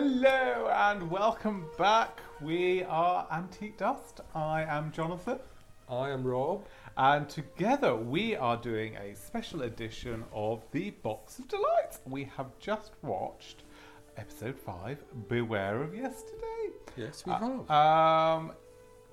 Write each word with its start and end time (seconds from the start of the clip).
Hello 0.00 0.68
and 0.74 1.10
welcome 1.10 1.64
back. 1.78 2.20
We 2.42 2.84
are 2.84 3.26
Antique 3.32 3.78
Dust. 3.78 4.20
I 4.34 4.62
am 4.64 4.92
Jonathan, 4.92 5.38
I 5.88 6.10
am 6.10 6.22
Rob. 6.22 6.66
and 6.98 7.26
together 7.30 7.96
we 7.96 8.36
are 8.36 8.58
doing 8.58 8.94
a 8.96 9.16
special 9.16 9.62
edition 9.62 10.22
of 10.34 10.62
the 10.72 10.90
Box 10.90 11.38
of 11.38 11.48
Delights. 11.48 12.00
We 12.04 12.24
have 12.36 12.48
just 12.58 12.92
watched 13.00 13.62
episode 14.18 14.58
5 14.58 15.02
Beware 15.30 15.82
of 15.82 15.94
Yesterday. 15.94 16.74
Yes, 16.98 17.24
we 17.24 17.32
Uh, 17.32 17.38
have. 17.38 17.70
Um, 17.70 18.52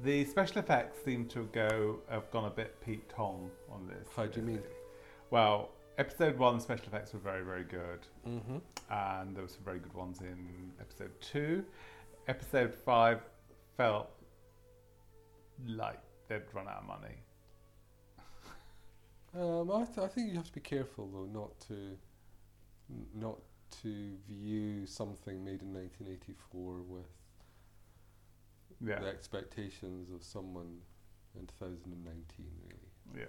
the 0.01 0.25
special 0.25 0.57
effects 0.57 1.01
seem 1.05 1.27
to 1.29 1.45
go 1.53 1.99
have 2.09 2.29
gone 2.29 2.43
a 2.43 2.49
bit 2.49 2.81
Pete 2.81 3.07
Tong 3.07 3.49
on 3.71 3.87
this. 3.87 4.09
How 4.17 4.25
do 4.25 4.41
you 4.41 4.45
mean? 4.45 4.63
Well, 5.29 5.69
episode 5.97 6.37
one 6.37 6.59
special 6.59 6.85
effects 6.87 7.13
were 7.13 7.19
very 7.19 7.43
very 7.43 7.63
good, 7.63 8.07
mm-hmm. 8.27 8.57
and 8.91 9.35
there 9.35 9.43
were 9.43 9.49
some 9.49 9.63
very 9.63 9.79
good 9.79 9.93
ones 9.93 10.19
in 10.21 10.71
episode 10.79 11.11
two. 11.21 11.63
Episode 12.27 12.73
five 12.73 13.21
felt 13.77 14.09
like 15.67 15.99
they'd 16.27 16.41
run 16.53 16.67
out 16.67 16.77
of 16.81 16.85
money. 16.85 17.15
Um, 19.35 19.71
I, 19.71 19.83
th- 19.85 19.97
I 19.97 20.07
think 20.07 20.29
you 20.29 20.35
have 20.37 20.45
to 20.45 20.53
be 20.53 20.61
careful 20.61 21.09
though, 21.11 21.39
not 21.39 21.59
to, 21.67 21.73
n- 21.73 23.07
not 23.15 23.39
to 23.81 24.11
view 24.29 24.85
something 24.85 25.43
made 25.43 25.63
in 25.63 25.73
1984 25.73 26.81
with 26.87 27.05
Yeah, 28.79 28.99
the 28.99 29.07
expectations 29.07 30.11
of 30.11 30.23
someone 30.23 30.77
in 31.35 31.47
2019. 31.47 32.45
Really. 32.67 33.21
yeah. 33.21 33.25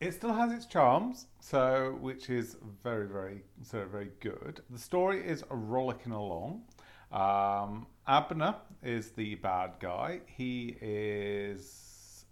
It 0.00 0.14
still 0.14 0.32
has 0.32 0.52
its 0.52 0.66
charms, 0.66 1.26
so 1.40 1.98
which 2.00 2.30
is 2.30 2.56
very, 2.82 3.08
very, 3.08 3.42
so 3.62 3.84
very 3.84 4.10
good. 4.20 4.60
The 4.70 4.78
story 4.78 5.26
is 5.26 5.42
rollicking 5.50 6.12
along. 6.12 6.62
Um, 7.10 7.86
Abner 8.06 8.54
is 8.82 9.10
the 9.10 9.34
bad 9.36 9.72
guy. 9.80 10.20
He 10.26 10.76
is 10.80 12.26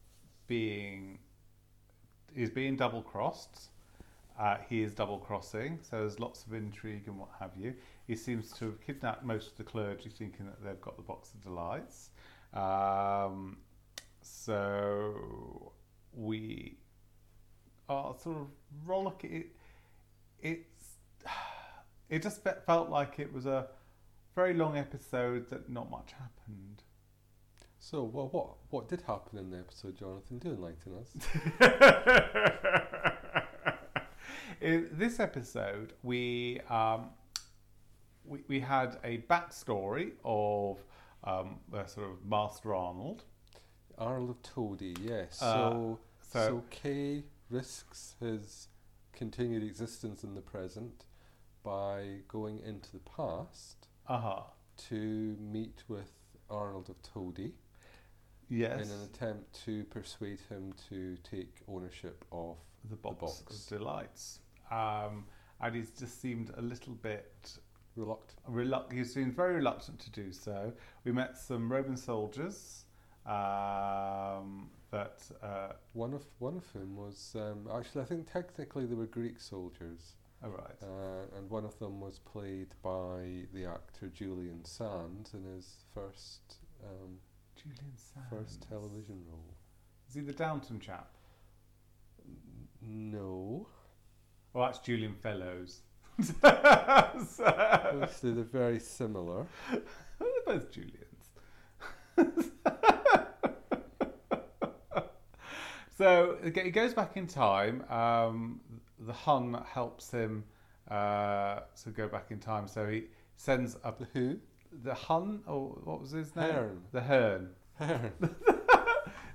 being 0.46 1.18
is 2.36 2.50
being 2.50 2.76
double 2.76 3.02
crossed. 3.02 3.70
Uh, 4.38 4.58
he 4.68 4.82
is 4.82 4.94
double 4.94 5.18
crossing, 5.18 5.78
so 5.82 6.00
there's 6.00 6.20
lots 6.20 6.44
of 6.44 6.52
intrigue 6.52 7.04
and 7.06 7.18
what 7.18 7.30
have 7.40 7.52
you. 7.56 7.74
He 8.06 8.14
seems 8.14 8.52
to 8.52 8.66
have 8.66 8.80
kidnapped 8.80 9.24
most 9.24 9.52
of 9.52 9.56
the 9.56 9.64
clergy, 9.64 10.10
thinking 10.10 10.44
that 10.46 10.62
they've 10.62 10.80
got 10.80 10.96
the 10.96 11.02
box 11.02 11.32
of 11.32 11.42
delights. 11.42 12.10
Um, 12.52 13.56
so 14.20 15.72
we 16.12 16.76
are 17.88 18.14
sort 18.22 18.36
of 18.38 18.46
rollicking. 18.84 19.32
It, 19.32 19.46
it's 20.40 20.96
it 22.08 22.22
just 22.22 22.40
felt 22.66 22.88
like 22.90 23.18
it 23.18 23.32
was 23.32 23.46
a 23.46 23.66
very 24.34 24.54
long 24.54 24.76
episode 24.76 25.48
that 25.50 25.68
not 25.70 25.90
much 25.90 26.12
happened. 26.12 26.82
So, 27.78 28.02
well, 28.04 28.28
what 28.28 28.48
what 28.70 28.88
did 28.88 29.02
happen 29.02 29.38
in 29.38 29.50
the 29.50 29.58
episode, 29.58 29.96
Jonathan? 29.96 30.38
Do 30.38 30.50
enlighten 30.50 30.92
us. 30.98 31.12
In 34.60 34.88
this 34.92 35.20
episode, 35.20 35.92
we 36.02 36.60
um, 36.70 37.10
we, 38.24 38.40
we 38.48 38.60
had 38.60 38.96
a 39.04 39.18
backstory 39.28 40.12
of 40.24 40.78
um, 41.24 41.58
uh, 41.74 41.84
sort 41.86 42.10
of 42.10 42.24
Master 42.24 42.74
Arnold. 42.74 43.24
Arnold 43.98 44.30
of 44.30 44.42
Todi, 44.42 44.94
yes. 45.02 45.40
Uh, 45.42 45.52
so, 45.54 45.98
so- 46.32 46.46
so 46.48 46.64
Kay 46.70 47.22
risks 47.50 48.14
his 48.20 48.68
continued 49.12 49.62
existence 49.62 50.22
in 50.24 50.34
the 50.34 50.40
present 50.40 51.04
by 51.62 52.18
going 52.28 52.60
into 52.60 52.92
the 52.92 53.00
past 53.00 53.88
Uh 54.06 54.18
huh. 54.20 54.42
to 54.88 55.36
meet 55.40 55.82
with 55.88 56.12
Arnold 56.50 56.90
of 56.90 57.00
Todi 57.02 57.54
Yes. 58.48 58.86
in 58.86 58.92
an 58.92 59.02
attempt 59.04 59.64
to 59.64 59.84
persuade 59.84 60.40
him 60.48 60.72
to 60.88 61.16
take 61.18 61.62
ownership 61.66 62.24
of 62.30 62.56
the 62.88 62.94
box, 62.96 63.40
box. 63.40 63.62
of 63.70 63.78
delights. 63.78 64.40
Um, 64.70 65.26
and 65.60 65.74
he's 65.74 65.90
just 65.90 66.20
seemed 66.20 66.50
a 66.56 66.60
little 66.60 66.94
bit 66.94 67.58
reluctant. 67.96 68.38
reluctant. 68.46 68.98
He 68.98 69.04
seemed 69.04 69.34
very 69.34 69.54
reluctant 69.54 69.98
to 70.00 70.10
do 70.10 70.30
so. 70.32 70.72
We 71.04 71.10
met 71.12 71.36
some 71.36 71.72
Roman 71.72 71.96
soldiers 71.96 72.84
that. 73.24 73.30
Uh, 75.42 75.72
One 75.92 76.14
of 76.14 76.24
one 76.38 76.56
of 76.56 76.64
whom 76.72 76.96
was 76.96 77.34
um, 77.36 77.68
actually 77.72 78.02
I 78.02 78.04
think 78.04 78.30
technically 78.32 78.86
they 78.86 78.94
were 78.94 79.06
Greek 79.06 79.40
soldiers, 79.40 80.14
all 80.42 80.50
right. 80.50 80.76
uh, 80.82 81.36
and 81.36 81.48
one 81.50 81.64
of 81.64 81.78
them 81.78 82.00
was 82.00 82.18
played 82.18 82.68
by 82.82 83.46
the 83.54 83.64
actor 83.66 84.08
Julian 84.08 84.64
Sands 84.64 85.34
in 85.34 85.44
his 85.44 85.84
first 85.94 86.56
um, 86.84 87.18
Julian 87.56 87.96
Sands. 87.96 88.28
first 88.30 88.66
television 88.68 89.22
role. 89.28 89.54
Is 90.08 90.14
he 90.14 90.20
the 90.20 90.32
Downton 90.32 90.78
chap? 90.80 91.10
N- 92.24 93.10
No, 93.12 93.66
Well, 94.52 94.66
that's 94.66 94.78
Julian 94.78 95.14
Fellowes. 95.14 95.80
Obviously, 96.42 98.32
they're 98.32 98.44
very 98.44 98.78
similar. 98.80 99.46
they're 99.70 100.30
both 100.46 100.70
Julians. 100.70 101.02
so 105.96 106.36
it 106.42 106.70
goes 106.72 106.94
back 106.94 107.16
in 107.16 107.26
time. 107.26 107.82
Um, 107.90 108.60
the 108.98 109.12
Hun 109.12 109.62
helps 109.72 110.10
him 110.10 110.44
uh, 110.90 111.60
to 111.82 111.90
go 111.90 112.08
back 112.08 112.30
in 112.30 112.38
time. 112.38 112.68
So 112.68 112.86
he 112.88 113.04
sends 113.36 113.76
up 113.84 113.98
The 113.98 114.06
Who? 114.14 114.36
the 114.82 114.94
Hun, 114.94 115.42
or 115.46 115.68
what 115.84 116.00
was 116.00 116.10
his 116.10 116.34
name? 116.36 116.50
Herne. 116.52 116.82
The 116.92 117.00
Herne. 117.00 117.48
Herne. 117.78 118.12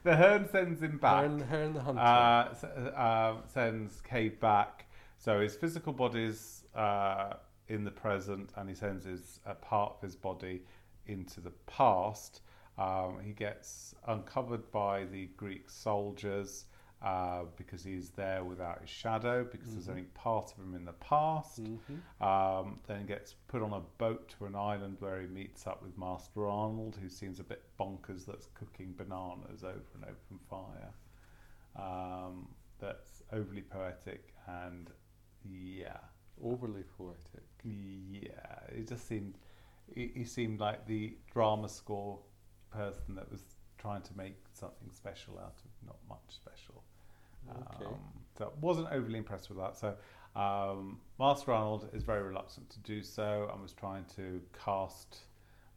The 0.04 0.16
Herne 0.16 0.50
sends 0.50 0.82
him 0.82 0.98
back. 0.98 1.26
Herne, 1.26 1.40
Herne 1.42 1.74
the 1.74 1.82
Hunter. 1.82 2.02
uh, 2.02 2.90
uh, 3.00 3.36
sends 3.48 4.02
Cade 4.02 4.40
back. 4.40 4.88
So 5.18 5.42
his 5.42 5.56
physical 5.56 5.94
body's 5.94 6.64
uh, 6.74 7.34
in 7.68 7.84
the 7.84 7.92
present, 7.92 8.52
and 8.58 8.68
he 8.68 8.74
sends 8.74 9.06
his 9.06 9.40
a 9.46 9.54
part 9.54 9.94
of 9.94 10.02
his 10.02 10.16
body 10.16 10.64
into 11.06 11.40
the 11.40 11.52
past. 11.68 12.42
Um, 12.78 13.20
he 13.24 13.34
gets 13.34 13.94
uncovered 14.08 14.72
by 14.72 15.06
the 15.06 15.28
Greek 15.38 15.70
soldiers 15.70 16.66
uh, 17.02 17.46
because 17.58 17.84
he's 17.84 18.12
there 18.12 18.44
without 18.44 18.80
his 18.82 18.90
shadow, 18.90 19.44
because 19.44 19.74
there's 19.74 19.88
Mhm. 19.88 19.90
only 19.90 20.04
part 20.14 20.52
of 20.52 20.60
him 20.64 20.76
in 20.76 20.86
the 20.86 20.94
past. 20.94 21.60
Mhm. 21.64 22.02
Um, 22.24 22.80
then 22.86 23.08
gets 23.08 23.34
put 23.34 23.64
on 23.64 23.74
a 23.74 23.80
boat 23.98 24.30
to 24.38 24.46
an 24.46 24.56
island 24.56 24.98
where 25.00 25.20
he 25.20 25.28
meets 25.28 25.66
up 25.66 25.82
with 25.82 25.98
Master 25.98 26.48
Arnold, 26.48 26.98
who 26.98 27.10
seems 27.10 27.40
a 27.40 27.44
bit 27.44 27.64
bonkers 27.80 28.26
that's 28.26 28.46
cooking 28.54 28.94
bananas 28.94 29.64
over 29.64 29.82
an 29.96 30.04
open 30.04 30.38
fire. 30.48 30.94
Um, 31.76 32.50
that's 32.80 33.24
overly 33.32 33.62
poetic 33.64 34.34
and 34.48 34.92
yeah, 35.44 35.98
Overly 36.44 36.84
poetic. 36.84 37.44
yeah. 37.64 38.60
It 38.70 38.88
just 38.88 39.08
seemed 39.08 39.38
he 39.94 40.24
seemed 40.24 40.60
like 40.60 40.86
the 40.86 41.18
drama 41.32 41.68
score 41.68 42.20
person 42.72 43.16
that 43.16 43.30
was 43.32 43.42
trying 43.78 44.02
to 44.02 44.16
make 44.16 44.36
something 44.54 44.90
special 44.92 45.40
out 45.40 45.56
of 45.64 45.88
not 45.88 45.98
much 46.08 46.20
special. 46.30 46.84
Okay. 47.50 47.86
Um, 47.86 47.96
so 48.38 48.46
I 48.46 48.60
wasn't 48.60 48.88
overly 48.92 49.18
impressed 49.18 49.50
with 49.50 49.58
that. 49.58 49.76
So 49.78 49.96
um, 50.40 51.00
Master 51.20 51.52
Arnold 51.52 51.90
is 51.94 52.04
very 52.04 52.24
reluctant 52.24 52.70
to 52.70 52.80
do 52.80 53.04
so 53.04 53.50
and 53.52 53.62
was 53.62 53.74
trying 53.74 54.06
to 54.16 54.42
cast 54.64 55.20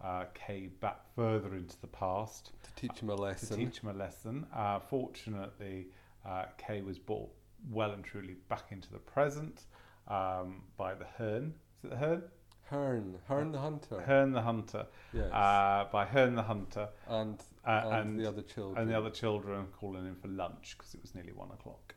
uh, 0.02 0.24
Kay 0.34 0.68
back 0.80 1.00
further 1.16 1.54
into 1.54 1.80
the 1.80 1.86
past 1.86 2.52
to 2.62 2.74
teach 2.74 3.00
him 3.00 3.08
a 3.08 3.14
lesson. 3.14 3.58
to 3.58 3.64
teach 3.64 3.78
him 3.80 3.88
a 3.88 3.94
lesson. 3.94 4.46
Uh, 4.54 4.78
fortunately, 4.78 5.86
uh, 6.26 6.44
Kay 6.58 6.82
was 6.82 6.98
brought 6.98 7.30
well 7.70 7.92
and 7.92 8.04
truly 8.04 8.36
back 8.48 8.66
into 8.70 8.90
the 8.92 8.98
present 8.98 9.62
um, 10.08 10.62
by 10.76 10.94
the 10.94 11.06
Herne. 11.16 11.54
Is 11.78 11.84
it 11.84 11.90
the 11.90 11.96
Herne? 11.96 12.22
Herne, 12.70 13.18
Herne 13.28 13.52
the 13.52 13.58
Hunter. 13.58 14.00
Herne 14.00 14.32
the 14.32 14.40
Hunter. 14.42 14.86
yes. 15.12 15.30
Uh, 15.32 15.86
by 15.92 16.04
Herne 16.04 16.34
the 16.34 16.42
Hunter 16.42 16.88
and, 17.08 17.40
uh, 17.66 17.82
and 17.84 17.94
and 17.94 18.20
the 18.20 18.26
other 18.28 18.42
children. 18.42 18.82
and 18.82 18.90
the 18.90 18.96
other 18.96 19.10
children 19.10 19.66
calling 19.78 20.06
in 20.06 20.14
for 20.16 20.28
lunch 20.28 20.74
because 20.76 20.94
it 20.94 21.02
was 21.02 21.14
nearly 21.14 21.32
one 21.32 21.50
o'clock. 21.50 21.94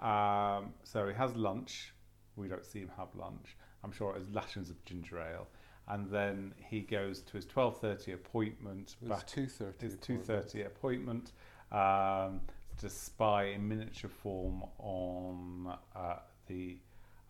Um, 0.00 0.74
so 0.84 1.06
he 1.08 1.14
has 1.14 1.34
lunch. 1.36 1.92
We 2.36 2.48
don't 2.48 2.64
see 2.64 2.80
him 2.80 2.90
have 2.96 3.08
lunch. 3.14 3.56
I'm 3.82 3.92
sure 3.92 4.14
it 4.14 4.18
was 4.18 4.30
lashings 4.30 4.70
of 4.70 4.82
ginger 4.84 5.20
ale, 5.20 5.46
and 5.88 6.10
then 6.10 6.54
he 6.58 6.80
goes 6.80 7.20
to 7.22 7.32
his 7.34 7.46
twelve 7.46 7.78
thirty 7.80 8.12
appointment. 8.12 8.96
It 9.02 9.08
was 9.08 9.22
two 9.24 9.46
thirty. 9.46 9.86
his 9.86 9.96
two 9.98 10.18
thirty 10.18 10.62
appointment 10.62 11.32
um, 11.70 12.40
to 12.80 12.88
spy 12.88 13.44
in 13.46 13.68
miniature 13.68 14.10
form 14.10 14.64
on 14.78 15.76
uh, 15.94 16.16
the 16.46 16.78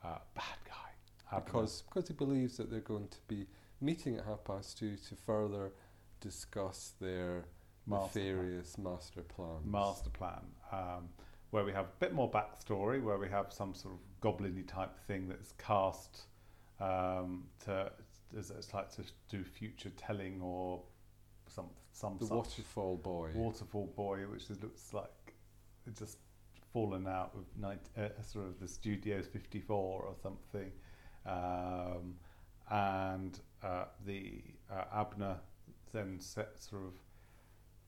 uh, 0.05 0.19
bad 0.35 0.59
guy. 0.67 0.73
Abner. 1.32 1.44
because 1.44 1.82
because 1.82 2.09
he 2.09 2.15
believes 2.15 2.56
that 2.59 2.71
they're 2.71 2.81
going 2.81 3.09
to 3.09 3.19
be 3.29 3.47
meeting 3.81 4.17
at 4.17 4.25
half 4.25 4.44
past 4.44 4.79
two 4.79 4.97
to 5.09 5.15
further 5.17 5.73
discuss 6.21 6.93
their 7.00 7.44
Master 7.87 8.21
plan. 8.21 8.25
nefarious 8.26 8.79
master 8.79 9.21
plans. 9.23 9.67
master 9.67 10.11
plan, 10.11 10.41
um, 10.73 11.09
where 11.50 11.65
we 11.65 11.73
have 11.73 11.85
a 11.87 11.97
bit 12.00 12.15
more 12.15 12.31
backstory, 12.31 13.03
where 13.03 13.19
we 13.19 13.29
have 13.29 13.53
some 13.53 13.75
sort 13.75 13.94
of 13.94 14.00
goblin 14.21 14.55
y 14.56 14.62
type 14.67 14.97
thing 15.06 15.29
that's 15.29 15.53
cast 15.53 16.23
um, 16.81 17.44
to 17.65 17.91
as 18.38 18.50
it's 18.50 18.73
like 18.75 18.91
to 18.91 19.03
do 19.29 19.44
future 19.44 19.91
telling 19.97 20.41
or 20.43 20.82
some 21.47 21.67
some 21.93 22.17
The 22.19 22.26
Waterfall 22.26 22.97
Boy. 22.97 23.31
waterfall 23.35 23.93
boy, 23.94 24.21
which 24.23 24.49
looks 24.62 24.93
like 24.93 25.35
it's 25.87 26.00
just 26.00 26.19
fallen 26.73 27.06
out 27.06 27.32
of 27.35 27.44
90, 27.61 27.81
uh, 27.97 28.09
sort 28.23 28.47
of 28.47 28.59
the 28.59 28.67
Studios 28.67 29.26
54 29.26 30.03
or 30.03 30.15
something. 30.23 30.73
Um, 31.26 32.17
and 32.71 33.38
uh, 33.62 33.85
the 34.06 34.43
uh, 34.71 34.85
Abner 34.93 35.37
then 35.93 36.19
set, 36.21 36.61
sort 36.61 36.82
of 36.82 36.93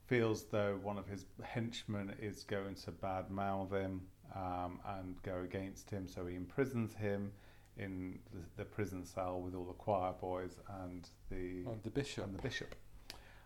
feels 0.05 0.45
though 0.45 0.79
one 0.81 0.97
of 0.97 1.07
his 1.07 1.25
henchmen 1.43 2.15
is 2.21 2.43
going 2.43 2.75
to 2.75 2.91
badmouth 2.91 3.71
him 3.71 4.01
um, 4.35 4.79
and 4.99 5.21
go 5.23 5.41
against 5.43 5.89
him, 5.89 6.07
so 6.07 6.25
he 6.25 6.35
imprisons 6.35 6.93
him 6.95 7.31
in 7.77 8.19
the, 8.33 8.63
the 8.63 8.65
prison 8.65 9.05
cell 9.05 9.39
with 9.39 9.53
all 9.53 9.65
the 9.65 9.73
choir 9.73 10.13
boys 10.19 10.59
and 10.81 11.09
the 11.29 11.69
and 11.69 11.83
the 11.83 11.89
Bishop. 11.89 12.25
and 12.25 12.35
the 12.35 12.41
bishop. 12.41 12.75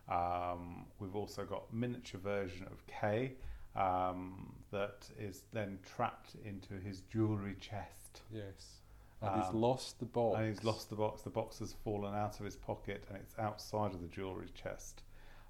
Um, 0.08 0.86
we've 0.98 1.14
also 1.14 1.44
got 1.44 1.72
miniature 1.72 2.20
version 2.20 2.66
of 2.70 2.84
Kay 2.86 3.32
um, 3.76 4.54
that 4.70 5.08
is 5.18 5.42
then 5.52 5.78
trapped 5.84 6.34
into 6.44 6.74
his 6.74 7.02
jewellery 7.02 7.56
chest. 7.60 8.22
yes. 8.32 8.81
And 9.22 9.40
he's 9.40 9.50
Um, 9.50 9.60
lost 9.60 9.98
the 10.00 10.04
box. 10.06 10.38
And 10.38 10.48
he's 10.48 10.64
lost 10.64 10.90
the 10.90 10.96
box. 10.96 11.22
The 11.22 11.30
box 11.30 11.58
has 11.60 11.72
fallen 11.72 12.14
out 12.14 12.38
of 12.40 12.44
his 12.44 12.56
pocket 12.56 13.04
and 13.08 13.16
it's 13.16 13.38
outside 13.38 13.94
of 13.94 14.00
the 14.00 14.08
jewellery 14.08 14.48
chest. 14.54 15.02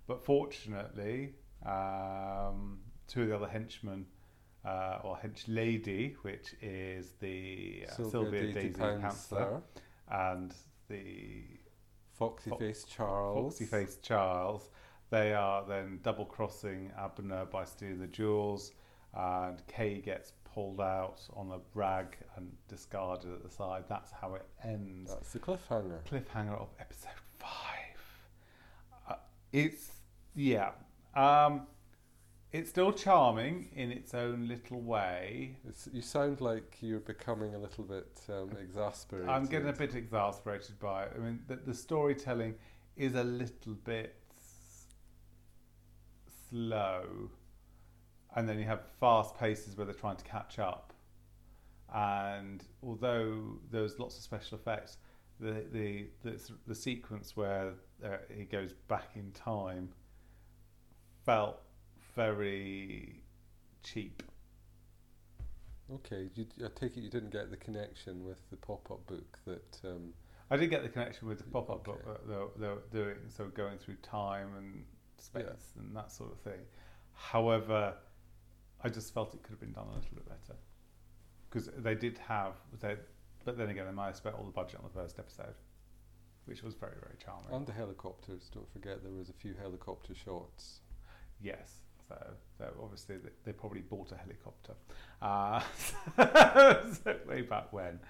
But 0.06 0.22
fortunately, 0.24 1.34
um, 1.64 2.80
two 3.06 3.22
of 3.22 3.28
the 3.28 3.36
other 3.36 3.48
henchmen, 3.48 4.06
uh, 4.64 5.00
or 5.02 5.16
hench 5.16 5.44
lady, 5.48 6.16
which 6.22 6.54
is 6.60 7.12
the 7.20 7.86
uh, 7.88 7.92
Sylvia, 7.92 8.52
Daisy 8.52 8.70
Panther, 8.70 9.62
and 10.08 10.54
the 10.88 11.44
Foxy 12.12 12.50
Fo- 12.50 12.58
Face 12.58 12.84
Charles. 12.84 13.54
Foxy 13.58 13.64
faced 13.66 14.02
Charles. 14.02 14.68
They 15.10 15.34
are 15.34 15.64
then 15.66 15.98
double 16.02 16.24
crossing 16.26 16.90
Abner 16.96 17.44
by 17.46 17.64
stealing 17.64 17.98
the 17.98 18.06
jewels, 18.06 18.72
and 19.14 19.64
Kay 19.66 20.00
gets 20.00 20.32
pulled 20.54 20.80
out 20.80 21.20
on 21.34 21.50
a 21.52 21.58
rag 21.74 22.16
and 22.36 22.50
discarded 22.68 23.32
at 23.32 23.42
the 23.42 23.50
side. 23.50 23.84
That's 23.88 24.10
how 24.12 24.34
it 24.34 24.46
ends. 24.64 25.12
That's 25.12 25.32
the 25.32 25.38
cliffhanger. 25.38 26.02
Cliffhanger 26.10 26.60
of 26.60 26.68
episode 26.78 27.10
five. 27.38 27.98
Uh, 29.08 29.14
it's 29.52 29.92
yeah. 30.34 30.70
Um, 31.14 31.66
it's 32.52 32.68
still 32.68 32.92
charming 32.92 33.70
in 33.74 33.90
its 33.90 34.12
own 34.12 34.46
little 34.46 34.80
way. 34.82 35.56
It's, 35.66 35.88
you 35.90 36.02
sound 36.02 36.42
like 36.42 36.76
you're 36.80 37.00
becoming 37.00 37.54
a 37.54 37.58
little 37.58 37.84
bit 37.84 38.20
um, 38.28 38.50
exasperated. 38.60 39.28
I'm 39.28 39.46
getting 39.46 39.68
a 39.68 39.72
bit 39.72 39.94
exasperated 39.94 40.78
by 40.78 41.04
it. 41.04 41.12
I 41.16 41.18
mean, 41.18 41.40
the, 41.48 41.56
the 41.56 41.74
storytelling 41.74 42.54
is 42.96 43.14
a 43.14 43.24
little 43.24 43.74
bit 43.84 44.16
slow, 46.50 47.30
and 48.34 48.48
then 48.48 48.58
you 48.58 48.64
have 48.64 48.80
fast 49.00 49.36
paces 49.38 49.76
where 49.76 49.84
they're 49.86 49.94
trying 49.94 50.16
to 50.16 50.24
catch 50.24 50.58
up. 50.58 50.92
And 51.94 52.64
although 52.82 53.58
there's 53.70 53.98
lots 53.98 54.16
of 54.16 54.22
special 54.22 54.58
effects, 54.58 54.96
the 55.40 55.64
the 55.72 56.06
the, 56.22 56.40
the 56.66 56.74
sequence 56.74 57.36
where 57.36 57.74
uh, 58.04 58.16
he 58.34 58.44
goes 58.44 58.72
back 58.88 59.10
in 59.14 59.30
time 59.32 59.90
felt 61.24 61.60
very 62.14 63.22
cheap. 63.82 64.22
Okay, 65.92 66.30
you, 66.34 66.46
I 66.64 66.68
take 66.74 66.96
it 66.96 67.00
you 67.00 67.10
didn't 67.10 67.30
get 67.30 67.50
the 67.50 67.56
connection 67.56 68.24
with 68.24 68.48
the 68.50 68.56
pop-up 68.56 69.06
book 69.06 69.38
that. 69.46 69.80
Um, 69.84 70.14
I 70.50 70.56
did 70.56 70.68
get 70.68 70.82
the 70.82 70.88
connection 70.90 71.28
with 71.28 71.38
the 71.38 71.44
pop-up 71.44 71.82
book 71.84 72.04
that 72.04 72.28
they 72.28 72.34
were, 72.34 72.50
they 72.58 72.66
were 72.68 72.82
doing, 72.92 73.16
so 73.28 73.46
going 73.46 73.78
through 73.78 73.94
time 74.02 74.48
and 74.58 74.84
space 75.16 75.44
Yeah. 75.46 75.82
and 75.82 75.96
that 75.96 76.12
sort 76.12 76.30
of 76.30 76.40
thing. 76.40 76.60
However, 77.14 77.94
I 78.84 78.88
just 78.88 79.14
felt 79.14 79.34
it 79.34 79.42
could 79.42 79.52
have 79.52 79.60
been 79.60 79.72
done 79.72 79.86
a 79.90 79.94
little 79.94 80.14
bit 80.14 80.28
better 80.28 80.58
because 81.48 81.68
they 81.78 81.94
did 81.94 82.18
have, 82.18 82.54
they, 82.80 82.96
but 83.44 83.56
then 83.58 83.68
again, 83.68 83.86
they 83.86 83.92
might 83.92 84.06
have 84.06 84.16
spent 84.16 84.34
all 84.36 84.44
the 84.44 84.50
budget 84.50 84.80
on 84.82 84.84
the 84.84 85.00
first 85.00 85.18
episode, 85.18 85.54
which 86.46 86.62
was 86.62 86.74
very, 86.74 86.96
very 87.00 87.16
charming. 87.22 87.52
and 87.52 87.66
the 87.66 87.72
helicopters. 87.72 88.50
Don't 88.52 88.70
forget 88.72 89.02
there 89.02 89.12
was 89.12 89.28
a 89.28 89.34
few 89.34 89.54
helicopter 89.60 90.14
shots. 90.14 90.80
Yes. 91.40 91.82
So, 92.08 92.16
so 92.58 92.68
obviously 92.82 93.16
they, 93.16 93.30
they 93.44 93.52
probably 93.52 93.80
bought 93.80 94.12
a 94.12 94.16
helicopter 94.16 94.74
uh, 95.22 95.60
so 97.04 97.16
way 97.28 97.42
back 97.42 97.72
when. 97.72 98.00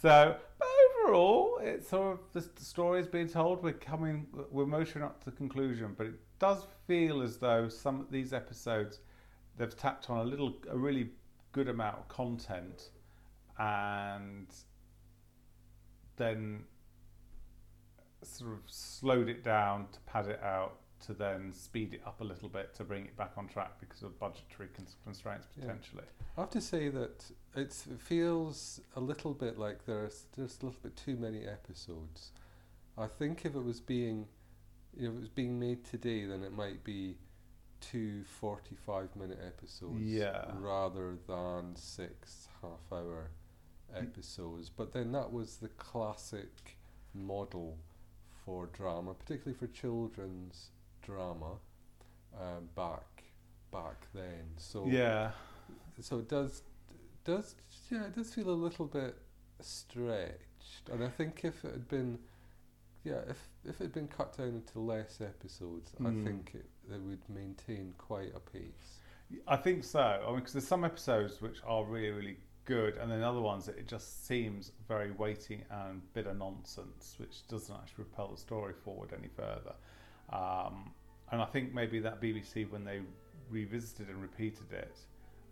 So, 0.00 0.36
but 0.58 0.68
overall, 1.04 1.58
it's 1.62 1.88
sort 1.88 2.14
of 2.14 2.18
the, 2.32 2.48
the 2.54 2.64
story 2.64 3.00
is 3.00 3.06
being 3.06 3.28
told. 3.28 3.62
We're 3.62 3.72
coming, 3.72 4.26
we're 4.50 4.66
motioning 4.66 5.04
up 5.04 5.22
to 5.24 5.30
the 5.30 5.36
conclusion, 5.36 5.94
but 5.96 6.06
it 6.08 6.14
does 6.38 6.66
feel 6.86 7.22
as 7.22 7.38
though 7.38 7.68
some 7.68 8.00
of 8.00 8.10
these 8.10 8.32
episodes 8.32 9.00
they've 9.56 9.76
tapped 9.76 10.10
on 10.10 10.18
a 10.18 10.24
little, 10.24 10.54
a 10.70 10.76
really 10.76 11.10
good 11.52 11.68
amount 11.68 11.98
of 11.98 12.08
content, 12.08 12.90
and 13.58 14.46
then 16.16 16.64
sort 18.22 18.52
of 18.52 18.58
slowed 18.66 19.28
it 19.28 19.44
down 19.44 19.86
to 19.92 20.00
pad 20.00 20.26
it 20.26 20.40
out 20.42 20.76
to 21.06 21.12
then 21.12 21.52
speed 21.52 21.92
it 21.94 22.00
up 22.06 22.20
a 22.20 22.24
little 22.24 22.48
bit 22.48 22.74
to 22.74 22.82
bring 22.82 23.04
it 23.04 23.16
back 23.16 23.32
on 23.36 23.46
track 23.46 23.78
because 23.78 24.02
of 24.02 24.18
budgetary 24.18 24.68
cons- 24.74 24.96
constraints 25.04 25.46
Yeah. 25.56 25.62
potentially. 25.66 26.04
I 26.36 26.40
have 26.40 26.50
to 26.50 26.60
say 26.60 26.88
that 26.88 27.24
it's, 27.54 27.86
it 27.86 28.00
feels 28.00 28.80
a 28.96 29.00
little 29.00 29.34
bit 29.34 29.58
like 29.58 29.84
there's 29.84 30.24
just 30.34 30.62
a 30.62 30.66
little 30.66 30.80
bit 30.82 30.96
too 30.96 31.16
many 31.16 31.46
episodes. 31.46 32.32
I 32.98 33.06
think 33.06 33.44
if 33.44 33.54
it 33.54 33.62
was 33.62 33.80
being 33.80 34.26
if 34.96 35.02
it 35.04 35.14
was 35.14 35.28
being 35.28 35.60
made 35.60 35.84
today, 35.84 36.24
then 36.24 36.42
it 36.42 36.52
might 36.52 36.82
be 36.82 37.18
two 37.80 38.24
45 38.24 39.14
minute 39.16 39.38
episodes 39.46 40.00
Yeah. 40.00 40.44
rather 40.58 41.16
than 41.26 41.76
six 41.76 42.48
half 42.62 42.80
hour 42.92 43.30
episodes. 43.94 44.70
But 44.70 44.92
then 44.92 45.12
that 45.12 45.32
was 45.32 45.56
the 45.56 45.68
classic 45.68 46.78
model 47.14 47.78
for 48.44 48.66
drama, 48.66 49.14
particularly 49.14 49.58
for 49.58 49.66
children's 49.68 50.70
drama 51.02 51.52
um, 52.38 52.68
back 52.74 53.24
back 53.72 54.06
then. 54.14 54.44
So 54.56 54.86
yeah, 54.86 55.32
so 56.00 56.18
it 56.18 56.28
does 56.28 56.62
does 57.24 57.56
yeah 57.90 58.04
it 58.04 58.14
does 58.14 58.32
feel 58.32 58.48
a 58.50 58.52
little 58.52 58.86
bit 58.86 59.16
stretched 59.60 60.88
and 60.92 61.02
i 61.02 61.08
think 61.08 61.40
if 61.44 61.64
it 61.64 61.72
had 61.72 61.88
been 61.88 62.18
yeah 63.06 63.20
if 63.28 63.38
if 63.64 63.80
it 63.80 63.84
had 63.84 63.92
been 63.92 64.08
cut 64.08 64.36
down 64.36 64.48
into 64.48 64.78
less 64.80 65.20
episodes 65.20 65.92
i 66.00 66.04
Mm. 66.04 66.24
think 66.24 66.50
it, 66.54 66.66
it 66.94 67.00
would 67.00 67.22
maintain 67.28 67.94
quite 67.98 68.32
a 68.34 68.40
pace 68.40 69.00
I 69.48 69.56
think 69.56 69.82
so. 69.82 69.98
I 69.98 70.26
mean, 70.28 70.36
because 70.36 70.52
there's 70.52 70.68
some 70.68 70.84
episodes 70.84 71.42
which 71.42 71.58
are 71.66 71.84
really, 71.84 72.10
really 72.12 72.36
good, 72.64 72.96
and 72.96 73.10
then 73.10 73.22
other 73.24 73.40
ones 73.40 73.66
that 73.66 73.76
it 73.76 73.88
just 73.88 74.24
seems 74.24 74.70
very 74.86 75.10
weighty 75.10 75.64
and 75.68 76.00
bitter 76.14 76.32
nonsense, 76.32 77.16
which 77.18 77.44
doesn't 77.48 77.74
actually 77.74 78.04
propel 78.04 78.28
the 78.28 78.36
story 78.36 78.72
forward 78.84 79.12
any 79.18 79.26
further. 79.26 79.74
Um, 80.32 80.92
and 81.32 81.42
I 81.42 81.44
think 81.46 81.74
maybe 81.74 81.98
that 81.98 82.20
BBC, 82.20 82.70
when 82.70 82.84
they 82.84 83.00
revisited 83.50 84.08
and 84.08 84.22
repeated 84.22 84.72
it, 84.72 84.96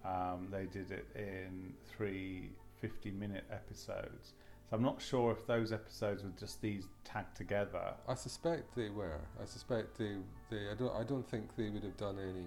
um, 0.04 0.46
they 0.52 0.66
did 0.66 0.92
it 0.92 1.06
in 1.16 1.74
three 1.96 2.50
50 2.80 3.10
minute 3.10 3.42
episodes. 3.50 4.34
So 4.70 4.76
I'm 4.76 4.82
not 4.82 5.00
sure 5.00 5.30
if 5.32 5.46
those 5.46 5.72
episodes 5.72 6.22
were 6.24 6.32
just 6.38 6.60
these 6.62 6.86
tagged 7.04 7.36
together. 7.36 7.94
i 8.08 8.14
suspect 8.14 8.74
they 8.74 8.88
were 8.88 9.20
i 9.40 9.44
suspect 9.44 9.96
they 9.98 10.16
they 10.50 10.70
i 10.70 10.74
don't 10.74 10.94
i 10.96 11.04
don't 11.04 11.28
think 11.28 11.54
they 11.56 11.68
would 11.68 11.84
have 11.84 11.96
done 11.96 12.18
any 12.18 12.46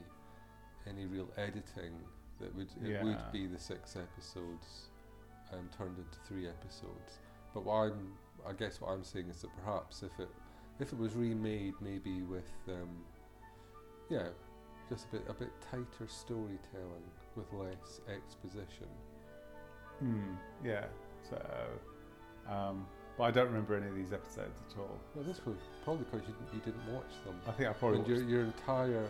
any 0.91 1.05
real 1.05 1.29
editing 1.38 1.93
that 2.39 2.53
would 2.55 2.67
it 2.83 2.89
Yeah. 2.91 3.03
would 3.03 3.31
be 3.31 3.45
the 3.47 3.59
six 3.59 3.95
episodes 3.95 4.89
um, 5.53 5.69
turned 5.77 5.97
into 5.97 6.19
three 6.27 6.47
episodes 6.47 7.19
but 7.53 7.63
what 7.63 7.75
i'm 7.75 8.13
i 8.47 8.51
guess 8.53 8.81
what 8.81 8.89
i'm 8.91 9.03
saying 9.03 9.29
is 9.29 9.41
that 9.43 9.51
perhaps 9.63 10.03
if 10.03 10.19
it 10.19 10.29
if 10.79 10.91
it 10.91 10.97
was 11.00 11.13
remade 11.15 11.74
maybe 11.81 12.21
with 12.24 12.51
um, 12.69 12.89
yeah 14.09 14.27
just 14.89 15.05
a 15.05 15.09
bit 15.17 15.24
a 15.29 15.33
bit 15.33 15.50
tighter 15.71 16.07
storytelling 16.07 17.07
with 17.36 17.51
less 17.53 18.01
exposition 18.13 18.88
Hmm. 20.00 20.33
Yeah. 20.63 20.86
So, 21.27 21.41
um, 22.50 22.86
but 23.18 23.24
I 23.25 23.32
don't 23.32 23.48
remember 23.48 23.75
any 23.75 23.88
of 23.88 23.96
these 23.96 24.13
episodes 24.13 24.60
at 24.70 24.77
all. 24.80 25.00
well 25.16 25.25
this 25.25 25.44
was 25.46 25.58
probably 25.84 26.06
because 26.06 26.27
you, 26.27 26.34
didn't- 26.34 26.54
you 26.54 26.60
didn't 26.72 26.94
watch 26.94 27.12
them 27.25 27.36
I 27.48 27.51
think 27.51 27.70
I 27.70 27.74
probably 27.74 28.00
and 28.00 28.08
your, 28.08 28.22
your 28.24 28.42
entire 28.44 29.10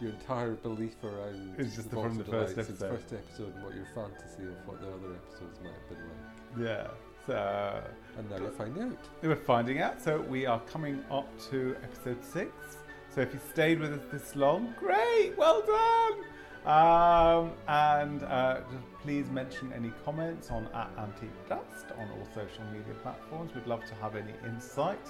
your 0.00 0.10
entire 0.12 0.52
belief 0.52 0.94
around 1.02 1.56
It's 1.58 1.74
just 1.74 1.90
the 1.90 1.96
from 1.96 2.18
the 2.18 2.24
first 2.24 2.56
is 2.56 2.68
the 2.78 2.86
episode. 2.86 2.90
first 3.00 3.12
episode 3.12 3.54
and 3.56 3.64
what 3.64 3.74
your 3.74 3.86
fantasy 3.94 4.44
of 4.44 4.54
what 4.66 4.80
the 4.80 4.86
other 4.86 5.14
episodes 5.16 5.58
might 5.62 5.72
have 5.72 5.88
been 5.88 5.98
like 6.58 6.68
Yeah. 6.68 6.86
So 7.26 7.82
and 8.16 8.30
now 8.30 8.36
you 8.38 8.50
find 8.52 8.78
out 8.78 8.98
we're 9.22 9.34
finding 9.36 9.80
out. 9.80 10.00
So 10.00 10.20
we 10.20 10.46
are 10.46 10.60
coming 10.60 11.04
up 11.10 11.28
to 11.50 11.76
episode 11.82 12.24
six. 12.24 12.50
So 13.14 13.22
if 13.22 13.34
you 13.34 13.40
stayed 13.50 13.80
with 13.80 13.92
us 13.92 14.00
this 14.12 14.36
long, 14.36 14.72
great, 14.78 15.34
well 15.36 15.60
done. 15.66 16.24
Um, 16.68 17.52
and 17.66 18.22
uh, 18.24 18.60
just 18.70 18.84
please 19.02 19.30
mention 19.30 19.72
any 19.72 19.90
comments 20.04 20.50
on 20.50 20.68
at 20.74 20.90
Antique 20.98 21.48
Dust 21.48 21.86
on 21.98 22.10
all 22.10 22.28
social 22.34 22.62
media 22.70 22.92
platforms. 23.02 23.54
We'd 23.54 23.66
love 23.66 23.86
to 23.86 23.94
have 23.94 24.14
any 24.16 24.34
insight. 24.44 25.00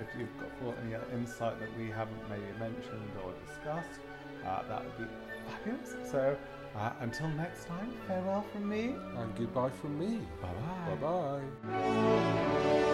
If 0.00 0.06
you've 0.18 0.34
got 0.40 0.48
got 0.64 0.82
any 0.82 0.94
other 0.94 1.04
insight 1.12 1.60
that 1.60 1.68
we 1.78 1.90
haven't 1.90 2.18
maybe 2.30 2.46
mentioned 2.58 3.10
or 3.22 3.34
discussed, 3.46 4.00
uh, 4.46 4.62
that 4.68 4.82
would 4.84 4.98
be 4.98 5.04
fabulous. 5.46 6.10
So 6.10 6.34
uh, 6.76 6.92
until 7.00 7.28
next 7.28 7.66
time, 7.66 7.92
farewell 8.08 8.46
from 8.50 8.66
me. 8.66 8.94
And 9.18 9.36
goodbye 9.36 9.70
from 9.82 9.98
me. 9.98 10.18
Bye 10.40 10.48
bye. 10.96 10.96
Bye 10.96 11.42
bye. 11.70 12.88